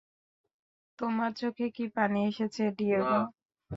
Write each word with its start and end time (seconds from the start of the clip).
তোমার 0.99 1.31
চোখে 1.33 1.67
কি 1.75 1.85
পানি 1.95 2.19
এসেছে, 2.29 2.63
ডিয়েগো? 2.77 3.19